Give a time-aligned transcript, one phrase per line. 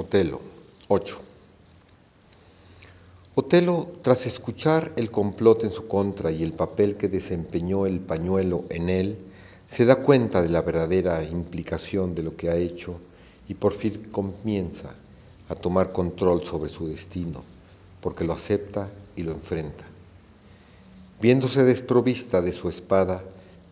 [0.00, 0.40] Otelo
[0.88, 1.18] 8.
[3.34, 8.64] Otelo, tras escuchar el complot en su contra y el papel que desempeñó el pañuelo
[8.70, 9.18] en él,
[9.70, 12.94] se da cuenta de la verdadera implicación de lo que ha hecho
[13.46, 14.94] y por fin comienza
[15.50, 17.42] a tomar control sobre su destino,
[18.00, 19.84] porque lo acepta y lo enfrenta.
[21.20, 23.22] Viéndose desprovista de su espada,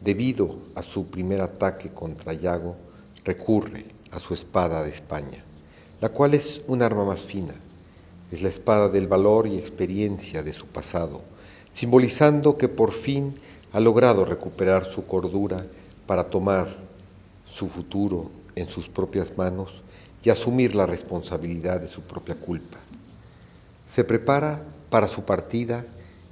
[0.03, 2.77] debido a su primer ataque contra Yago,
[3.25, 5.43] recurre a su espada de España,
[6.01, 7.55] la cual es un arma más fina.
[8.31, 11.23] Es la espada del valor y experiencia de su pasado,
[11.73, 13.35] simbolizando que por fin
[13.73, 15.65] ha logrado recuperar su cordura
[16.07, 16.69] para tomar
[17.47, 19.83] su futuro en sus propias manos
[20.23, 22.79] y asumir la responsabilidad de su propia culpa.
[23.91, 25.85] Se prepara para su partida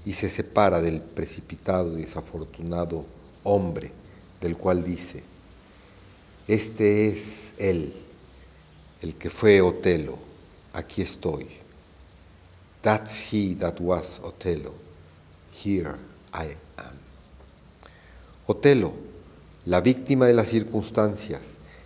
[0.04, 3.04] y se separa del precipitado y desafortunado
[3.42, 3.90] hombre
[4.40, 5.22] del cual dice,
[6.46, 7.92] este es él,
[9.02, 10.18] el que fue Otelo,
[10.72, 11.48] aquí estoy.
[12.82, 14.72] That's he that was Otelo,
[15.64, 15.96] here
[16.32, 16.96] I am.
[18.46, 18.92] Otelo,
[19.64, 21.42] la víctima de las circunstancias,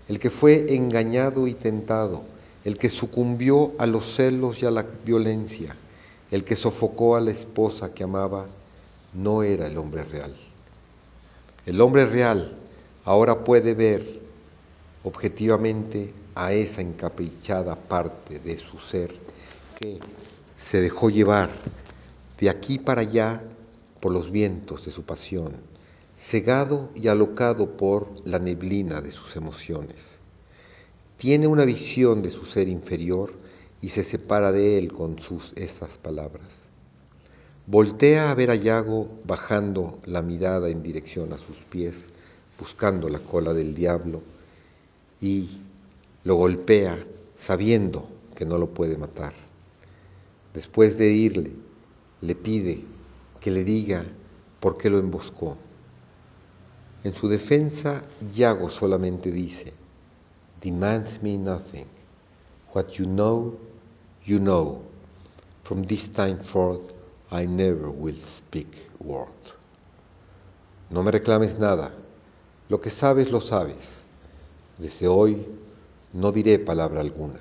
[0.08, 2.22] el que fue engañado y tentado,
[2.64, 5.74] el que sucumbió a los celos y a la violencia,
[6.30, 8.46] el que sofocó a la esposa que amaba,
[9.14, 10.34] no era el hombre real.
[11.66, 12.52] El hombre real
[13.04, 14.20] ahora puede ver
[15.02, 19.14] objetivamente a esa encaprichada parte de su ser
[19.80, 19.98] que
[20.58, 21.50] se dejó llevar
[22.38, 23.42] de aquí para allá
[24.00, 25.52] por los vientos de su pasión,
[26.18, 30.16] cegado y alocado por la neblina de sus emociones.
[31.18, 33.32] Tiene una visión de su ser inferior
[33.82, 36.70] y se separa de él con sus estas palabras.
[37.66, 42.06] Voltea a ver a Yago bajando la mirada en dirección a sus pies,
[42.58, 44.22] buscando la cola del diablo,
[45.20, 45.48] y
[46.24, 46.98] lo golpea
[47.38, 49.32] sabiendo que no lo puede matar.
[50.54, 51.52] Después de irle,
[52.22, 52.84] le pide
[53.40, 54.04] que le diga
[54.60, 55.56] por qué lo emboscó.
[57.04, 58.02] En su defensa,
[58.34, 59.72] Yago solamente dice,
[60.60, 61.86] Demand me nothing.
[62.74, 63.58] What you know
[64.24, 64.82] You know,
[65.64, 66.92] from this time forth
[67.32, 68.68] I never will speak
[69.00, 69.28] word.
[70.90, 71.90] No me reclames nada,
[72.68, 74.02] lo que sabes lo sabes.
[74.78, 75.44] Desde hoy
[76.12, 77.40] no diré palabra alguna.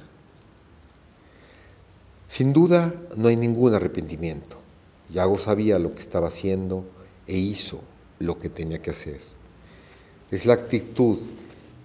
[2.27, 4.57] Sin duda no hay ningún arrepentimiento.
[5.09, 6.85] Yago sabía lo que estaba haciendo
[7.27, 7.81] e hizo
[8.19, 9.19] lo que tenía que hacer.
[10.29, 11.17] Es la actitud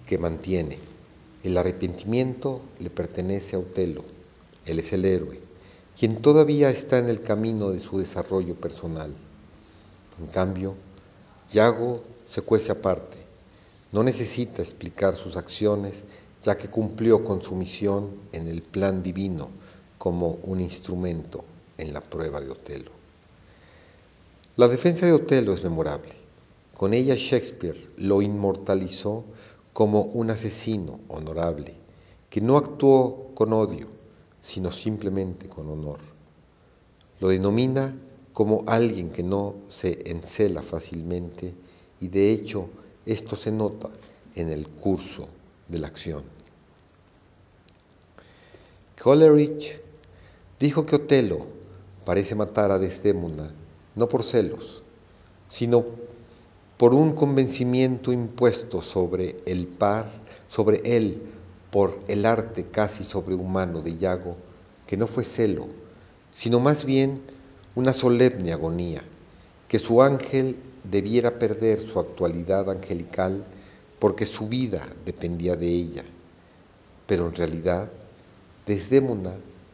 [0.05, 0.77] que mantiene.
[1.43, 4.15] El arrepentimiento le pertenece a Otelo
[4.65, 5.39] él es el héroe,
[5.97, 9.13] quien todavía está en el camino de su desarrollo personal.
[10.19, 10.75] En cambio,
[11.53, 13.17] Yago se cuece aparte.
[13.91, 15.93] No necesita explicar sus acciones,
[16.45, 19.49] ya que cumplió con su misión en el plan divino
[19.97, 21.43] como un instrumento
[21.75, 22.91] en la prueba de Otelo.
[24.55, 26.13] La defensa de Otelo es memorable.
[26.77, 29.23] Con ella Shakespeare lo inmortalizó
[29.73, 31.73] como un asesino honorable,
[32.29, 33.87] que no actuó con odio,
[34.43, 35.97] sino simplemente con honor.
[37.21, 37.91] Lo denomina
[38.33, 41.53] como alguien que no se encela fácilmente
[41.99, 42.67] y de hecho
[43.07, 43.89] esto se nota
[44.35, 45.27] en el curso
[45.67, 46.34] de la acción.
[49.01, 49.79] Coleridge
[50.59, 51.45] dijo que Otelo
[52.05, 53.51] parece matar a Desdémona
[53.95, 54.81] no por celos,
[55.49, 55.85] sino
[56.77, 60.11] por un convencimiento impuesto sobre el par,
[60.49, 61.21] sobre él
[61.71, 64.35] por el arte casi sobrehumano de Yago,
[64.87, 65.67] que no fue celo,
[66.35, 67.21] sino más bien
[67.75, 69.03] una solemne agonía,
[69.67, 73.43] que su ángel debiera perder su actualidad angelical
[73.99, 76.03] porque su vida dependía de ella.
[77.07, 77.89] Pero en realidad,
[78.65, 79.33] Desdémona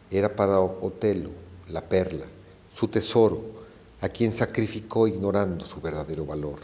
[0.09, 1.29] era para Otelo
[1.69, 2.25] la perla,
[2.73, 3.41] su tesoro,
[4.01, 6.59] a quien sacrificó ignorando su verdadero valor.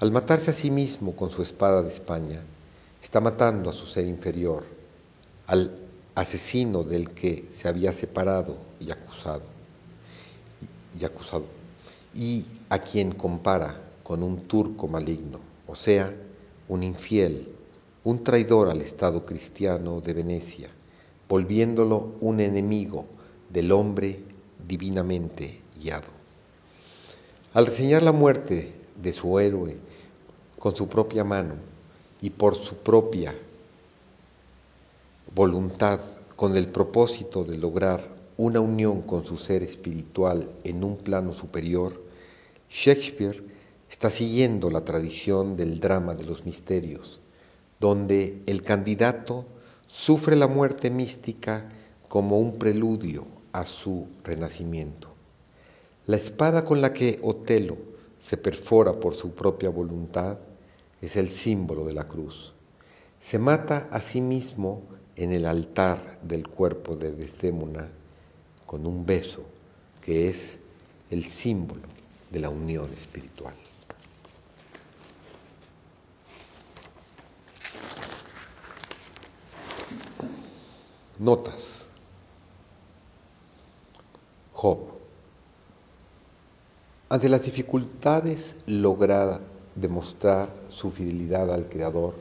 [0.00, 2.40] Al matarse a sí mismo con su espada de España,
[3.02, 4.62] Está matando a su ser inferior,
[5.46, 5.72] al
[6.14, 9.42] asesino del que se había separado y acusado,
[10.98, 11.44] y acusado,
[12.14, 16.14] y a quien compara con un turco maligno, o sea,
[16.68, 17.48] un infiel,
[18.04, 20.68] un traidor al Estado cristiano de Venecia,
[21.30, 23.06] volviéndolo un enemigo
[23.48, 24.18] del hombre
[24.66, 26.08] divinamente guiado.
[27.54, 29.76] Al reseñar la muerte de su héroe
[30.58, 31.54] con su propia mano,
[32.20, 33.34] y por su propia
[35.34, 36.00] voluntad
[36.36, 38.06] con el propósito de lograr
[38.36, 41.94] una unión con su ser espiritual en un plano superior,
[42.70, 43.42] Shakespeare
[43.90, 47.20] está siguiendo la tradición del drama de los misterios,
[47.78, 49.44] donde el candidato
[49.92, 51.64] sufre la muerte mística
[52.08, 55.08] como un preludio a su renacimiento.
[56.06, 57.76] La espada con la que Otelo
[58.22, 60.38] se perfora por su propia voluntad
[61.02, 62.52] es el símbolo de la cruz.
[63.20, 64.82] Se mata a sí mismo
[65.16, 67.88] en el altar del cuerpo de Desdémona
[68.66, 69.42] con un beso
[70.04, 70.58] que es
[71.10, 71.82] el símbolo
[72.30, 73.54] de la unión espiritual.
[81.20, 81.84] Notas.
[84.54, 84.78] Job.
[87.10, 89.38] Ante las dificultades logra
[89.74, 92.14] demostrar su fidelidad al Creador,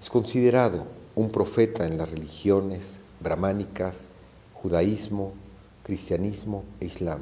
[0.00, 4.04] es considerado un profeta en las religiones brahmánicas,
[4.54, 5.34] judaísmo,
[5.82, 7.20] cristianismo e islam.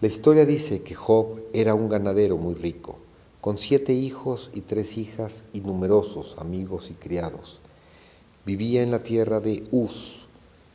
[0.00, 3.00] La historia dice que Job era un ganadero muy rico,
[3.40, 7.58] con siete hijos y tres hijas y numerosos amigos y criados.
[8.44, 10.26] Vivía en la tierra de Uz,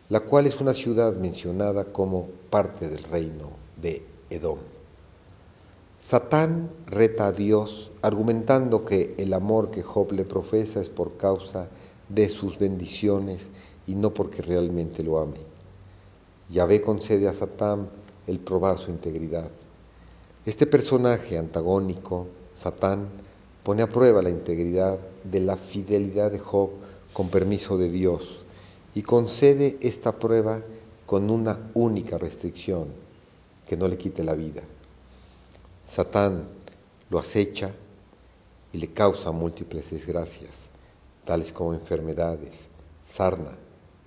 [0.10, 3.50] la cual es una ciudad mencionada como parte del reino
[3.82, 4.60] de Edom.
[6.00, 11.68] Satán reta a Dios argumentando que el amor que Job le profesa es por causa
[12.10, 13.48] de sus bendiciones
[13.88, 15.40] y no porque realmente lo ame.
[16.50, 17.88] Yahvé concede a Satán
[18.28, 19.50] el probar su integridad.
[20.46, 22.28] Este personaje antagónico,
[22.58, 23.08] Satán,
[23.64, 26.70] pone a prueba la integridad de la fidelidad de Job
[27.14, 28.44] con permiso de Dios
[28.96, 30.62] y concede esta prueba
[31.06, 32.88] con una única restricción,
[33.68, 34.62] que no le quite la vida.
[35.86, 36.44] Satán
[37.10, 37.72] lo acecha
[38.74, 40.68] y le causa múltiples desgracias,
[41.26, 42.66] tales como enfermedades,
[43.08, 43.52] sarna,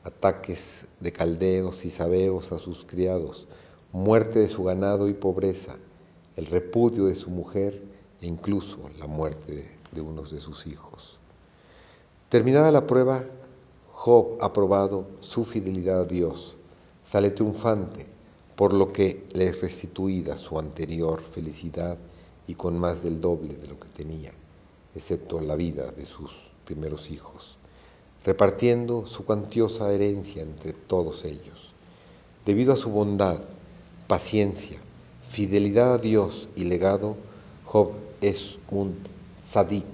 [0.05, 3.47] ataques de caldeos y sabeos a sus criados,
[3.93, 5.77] muerte de su ganado y pobreza,
[6.37, 7.81] el repudio de su mujer
[8.21, 11.16] e incluso la muerte de unos de sus hijos.
[12.29, 13.23] Terminada la prueba,
[13.93, 16.57] Job ha probado su fidelidad a Dios,
[17.09, 18.05] sale triunfante
[18.57, 21.97] por lo que le es restituida su anterior felicidad
[22.49, 24.33] y con más del doble de lo que tenía,
[24.97, 26.33] excepto la vida de sus
[26.65, 27.55] primeros hijos,
[28.25, 31.71] repartiendo su cuantiosa herencia entre todos ellos.
[32.45, 33.39] Debido a su bondad,
[34.09, 34.79] paciencia,
[35.29, 37.15] fidelidad a Dios y legado,
[37.67, 38.97] Job es un
[39.45, 39.87] sadik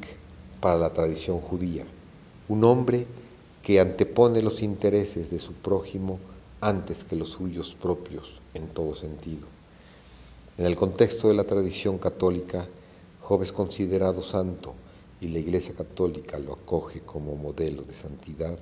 [0.62, 1.84] para la tradición judía,
[2.52, 3.06] un hombre
[3.62, 6.18] que antepone los intereses de su prójimo
[6.60, 9.46] antes que los suyos propios en todo sentido.
[10.58, 12.68] En el contexto de la tradición católica,
[13.22, 14.74] Job es considerado santo
[15.22, 18.58] y la Iglesia Católica lo acoge como modelo de santidad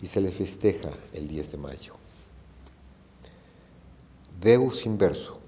[0.00, 1.96] y se le festeja el 10 de mayo.
[4.40, 5.38] Deus inverso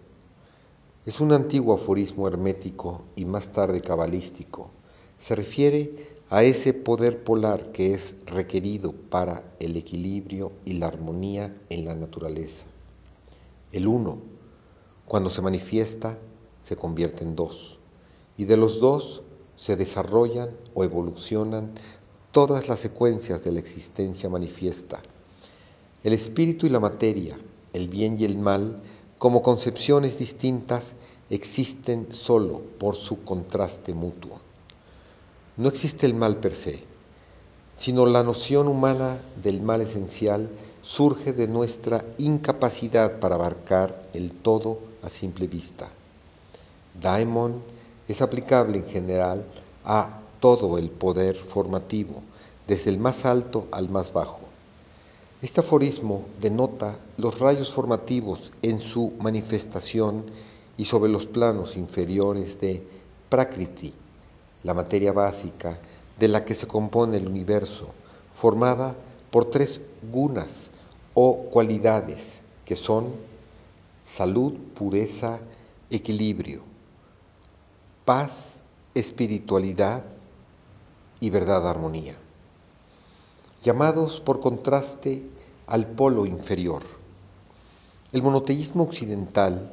[1.06, 4.68] es un antiguo aforismo hermético y más tarde cabalístico.
[5.20, 11.56] Se refiere a ese poder polar que es requerido para el equilibrio y la armonía
[11.70, 12.64] en la naturaleza.
[13.72, 14.18] El uno,
[15.06, 16.18] cuando se manifiesta,
[16.62, 17.78] se convierte en dos,
[18.36, 19.22] y de los dos
[19.56, 21.72] se desarrollan o evolucionan
[22.32, 25.00] todas las secuencias de la existencia manifiesta.
[26.02, 27.38] El espíritu y la materia,
[27.72, 28.82] el bien y el mal,
[29.18, 30.94] como concepciones distintas,
[31.30, 34.45] existen solo por su contraste mutuo.
[35.56, 36.82] No existe el mal per se,
[37.78, 40.50] sino la noción humana del mal esencial
[40.82, 45.88] surge de nuestra incapacidad para abarcar el todo a simple vista.
[47.00, 47.62] Daimon
[48.06, 49.44] es aplicable en general
[49.84, 52.22] a todo el poder formativo,
[52.66, 54.40] desde el más alto al más bajo.
[55.40, 60.24] Este aforismo denota los rayos formativos en su manifestación
[60.76, 62.82] y sobre los planos inferiores de
[63.28, 63.94] Prakriti,
[64.66, 65.78] la materia básica
[66.18, 67.90] de la que se compone el universo,
[68.32, 68.96] formada
[69.30, 69.80] por tres
[70.10, 70.70] gunas
[71.14, 72.32] o cualidades
[72.64, 73.12] que son
[74.04, 75.38] salud, pureza,
[75.88, 76.62] equilibrio,
[78.04, 78.62] paz,
[78.96, 80.02] espiritualidad
[81.20, 82.16] y verdad, armonía,
[83.62, 85.24] llamados por contraste
[85.68, 86.82] al polo inferior.
[88.12, 89.70] El monoteísmo occidental,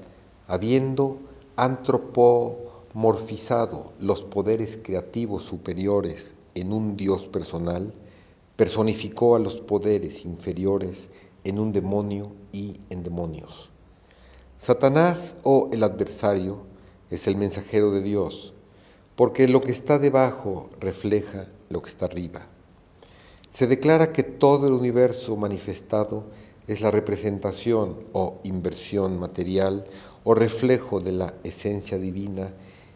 [0.47, 1.17] habiendo
[1.55, 7.93] antropo morfizado los poderes creativos superiores en un Dios personal,
[8.55, 11.07] personificó a los poderes inferiores
[11.43, 13.69] en un demonio y en demonios.
[14.59, 16.59] Satanás o el adversario
[17.09, 18.53] es el mensajero de Dios,
[19.15, 22.47] porque lo que está debajo refleja lo que está arriba.
[23.51, 26.25] Se declara que todo el universo manifestado
[26.67, 29.85] es la representación o inversión material
[30.23, 32.53] o reflejo de la esencia divina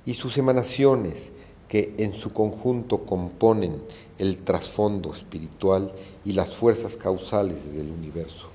[0.07, 1.31] y sus emanaciones
[1.67, 3.81] que en su conjunto componen
[4.17, 5.91] el trasfondo espiritual
[6.23, 8.47] y las fuerzas causales del universo.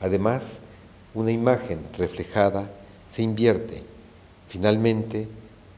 [0.00, 0.58] Además,
[1.14, 2.68] una imagen reflejada
[3.12, 3.84] se invierte.
[4.48, 5.28] Finalmente,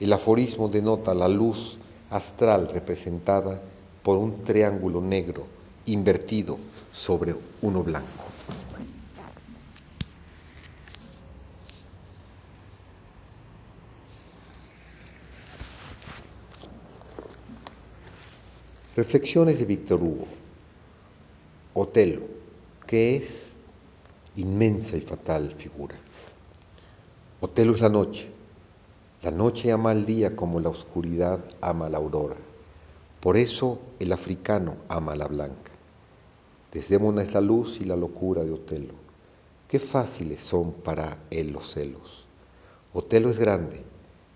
[0.00, 1.76] el aforismo denota la luz
[2.08, 3.60] astral representada
[4.02, 5.44] por un triángulo negro
[5.84, 6.56] invertido
[6.92, 8.33] sobre uno blanco.
[18.96, 20.28] Reflexiones de Víctor Hugo.
[21.74, 22.20] Otelo,
[22.86, 23.54] que es
[24.36, 25.96] inmensa y fatal figura.
[27.40, 28.30] Otelo es la noche.
[29.24, 32.36] La noche ama al día como la oscuridad ama la aurora.
[33.18, 35.72] Por eso el africano ama a la blanca.
[36.72, 38.94] Desdémona es la luz y la locura de Otelo.
[39.66, 42.26] Qué fáciles son para él los celos.
[42.92, 43.82] Otelo es grande,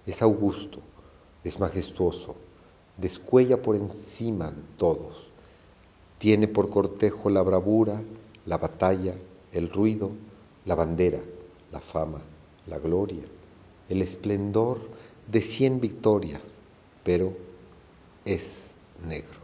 [0.05, 0.81] es augusto,
[1.45, 2.35] es majestuoso,
[2.99, 5.29] descuella por encima de todos.
[6.19, 8.03] Tiene por cortejo la bravura,
[8.45, 9.15] la batalla,
[9.53, 10.11] el ruido,
[10.67, 11.21] la bandera,
[11.73, 12.21] la fama,
[12.67, 13.23] la gloria,
[13.89, 14.79] el esplendor
[15.31, 16.43] de cien victorias,
[17.05, 17.33] pero
[18.25, 18.67] es
[19.09, 19.39] negro.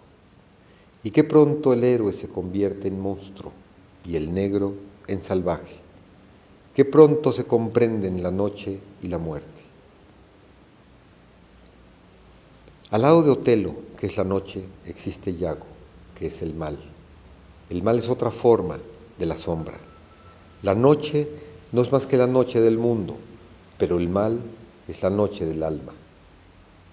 [1.02, 3.52] Y que pronto el héroe se convierte en monstruo
[4.04, 4.74] y el negro
[5.06, 5.76] en salvaje.
[6.74, 9.63] Que pronto se comprenden la noche y la muerte.
[12.94, 15.66] Al lado de Otelo, que es la noche, existe Yago,
[16.16, 16.78] que es el mal.
[17.68, 18.78] El mal es otra forma
[19.18, 19.74] de la sombra.
[20.62, 21.28] La noche
[21.72, 23.16] no es más que la noche del mundo,
[23.78, 24.40] pero el mal
[24.86, 25.92] es la noche del alma.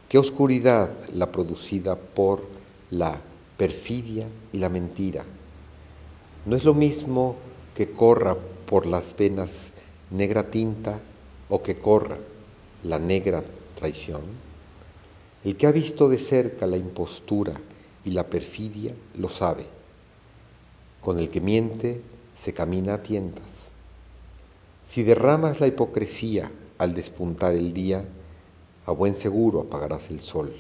[0.10, 2.42] Qué oscuridad la producida por
[2.90, 3.22] la
[3.56, 5.24] perfidia y la mentira.
[6.48, 7.36] No es lo mismo
[7.76, 9.74] que corra por las venas
[10.10, 11.00] negra tinta
[11.48, 12.18] o que corra
[12.86, 13.44] la negra
[13.76, 14.51] traición.
[15.44, 17.60] El que ha visto de cerca la impostura
[18.06, 19.66] y la perfidia lo sabe.
[21.02, 22.02] Con el que miente
[22.38, 23.70] se camina a tientas.
[24.86, 28.06] Si derramas la hipocresía al despuntar el día,
[28.86, 30.54] a buen seguro apagarás el sol.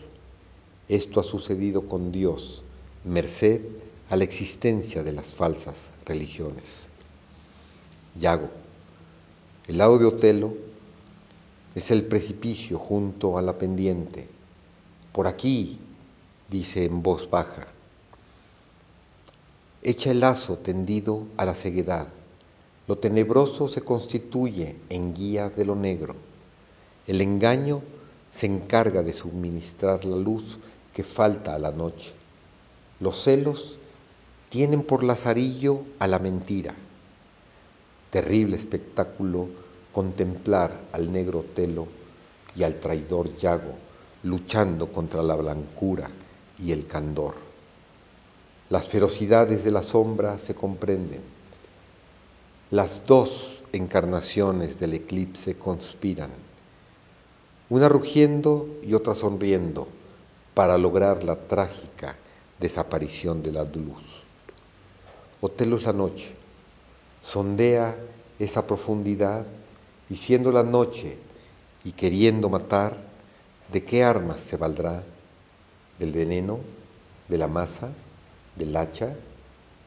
[0.87, 2.63] Esto ha sucedido con Dios,
[3.05, 3.61] merced
[4.09, 6.87] a la existencia de las falsas religiones.
[8.19, 8.49] Yago,
[9.67, 10.53] el lado de Otelo,
[11.75, 14.40] es el precipicio junto a la pendiente
[15.11, 15.77] por aquí,
[16.49, 17.67] dice en voz baja,
[19.83, 22.07] echa el lazo tendido a la ceguedad.
[22.87, 26.15] Lo tenebroso se constituye en guía de lo negro.
[27.07, 27.81] El engaño
[28.31, 30.59] se encarga de suministrar la luz
[30.93, 32.13] que falta a la noche.
[32.99, 33.77] Los celos
[34.49, 36.73] tienen por lazarillo a la mentira.
[38.11, 39.49] Terrible espectáculo
[39.91, 41.87] contemplar al negro telo
[42.55, 43.90] y al traidor Yago
[44.23, 46.09] luchando contra la blancura
[46.59, 47.35] y el candor.
[48.69, 51.21] Las ferocidades de la sombra se comprenden.
[52.69, 56.31] Las dos encarnaciones del eclipse conspiran,
[57.69, 59.87] una rugiendo y otra sonriendo
[60.53, 62.15] para lograr la trágica
[62.59, 64.23] desaparición de la luz.
[65.41, 66.31] Otelo es la noche,
[67.21, 67.97] sondea
[68.39, 69.45] esa profundidad
[70.09, 71.17] y siendo la noche
[71.83, 73.10] y queriendo matar,
[73.71, 75.03] ¿De qué armas se valdrá?
[75.97, 76.59] ¿Del veneno?
[77.27, 77.89] ¿De la masa?
[78.55, 79.15] ¿Del hacha?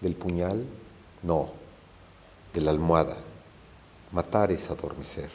[0.00, 0.64] ¿Del puñal?
[1.22, 1.50] No,
[2.52, 3.16] de la almohada.
[4.12, 5.28] Matar es adormecer.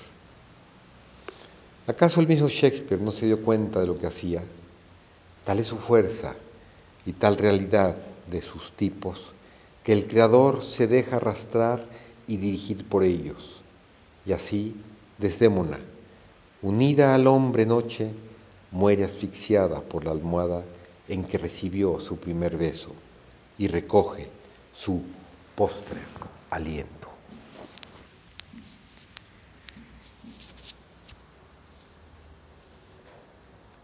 [1.85, 4.43] ¿Acaso el mismo Shakespeare no se dio cuenta de lo que hacía?
[5.43, 6.35] Tal es su fuerza
[7.05, 7.95] y tal realidad
[8.29, 9.33] de sus tipos
[9.83, 11.85] que el Creador se deja arrastrar
[12.27, 13.61] y dirigir por ellos.
[14.25, 14.75] Y así,
[15.17, 15.79] Desdémona,
[16.61, 18.11] unida al hombre noche,
[18.71, 20.63] muere asfixiada por la almohada
[21.07, 22.93] en que recibió su primer beso
[23.57, 24.27] y recoge
[24.73, 25.01] su
[25.55, 25.99] postre
[26.51, 26.98] aliento.